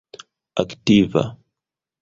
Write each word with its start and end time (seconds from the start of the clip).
aktiva 0.63 1.23